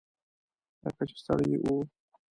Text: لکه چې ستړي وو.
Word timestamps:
لکه 0.83 1.03
چې 1.09 1.15
ستړي 1.21 1.55
وو. 1.61 1.77